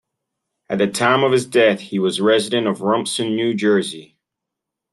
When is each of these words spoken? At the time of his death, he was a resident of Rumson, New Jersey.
At 0.67 0.79
the 0.79 0.87
time 0.87 1.23
of 1.23 1.31
his 1.31 1.45
death, 1.45 1.79
he 1.79 1.99
was 1.99 2.17
a 2.17 2.23
resident 2.23 2.65
of 2.65 2.81
Rumson, 2.81 3.35
New 3.35 3.53
Jersey. 3.53 4.17